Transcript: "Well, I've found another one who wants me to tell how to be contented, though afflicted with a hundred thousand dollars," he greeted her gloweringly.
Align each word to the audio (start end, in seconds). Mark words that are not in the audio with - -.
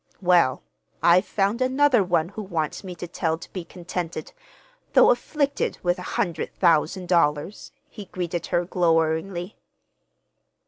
"Well, 0.19 0.63
I've 1.03 1.27
found 1.27 1.61
another 1.61 2.03
one 2.03 2.29
who 2.29 2.41
wants 2.41 2.83
me 2.83 2.95
to 2.95 3.07
tell 3.07 3.33
how 3.33 3.37
to 3.37 3.53
be 3.53 3.63
contented, 3.63 4.31
though 4.93 5.11
afflicted 5.11 5.77
with 5.83 5.99
a 5.99 6.17
hundred 6.17 6.51
thousand 6.55 7.07
dollars," 7.07 7.71
he 7.87 8.05
greeted 8.05 8.47
her 8.47 8.65
gloweringly. 8.65 9.57